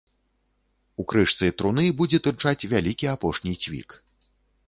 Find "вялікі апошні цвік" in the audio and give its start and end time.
2.73-3.89